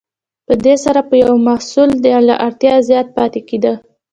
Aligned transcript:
په 0.45 0.53
دې 0.65 0.75
سره 0.83 1.01
به 1.09 1.15
یو 1.25 1.33
محصول 1.47 1.89
له 2.29 2.35
اړتیا 2.45 2.75
زیات 2.89 3.07
پاتې 3.17 3.39
کیده. 3.49 3.73